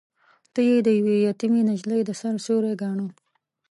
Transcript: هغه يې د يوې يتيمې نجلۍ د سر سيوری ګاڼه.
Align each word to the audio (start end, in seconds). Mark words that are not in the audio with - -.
هغه 0.53 0.61
يې 0.69 0.77
د 0.85 0.87
يوې 0.97 1.15
يتيمې 1.27 1.61
نجلۍ 1.69 2.01
د 2.05 2.09
سر 2.19 2.33
سيوری 2.45 2.73
ګاڼه. 2.81 3.07